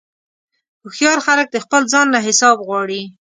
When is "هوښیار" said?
0.81-1.19